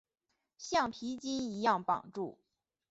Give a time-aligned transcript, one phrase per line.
[0.57, 2.39] 橡皮筋一样绑住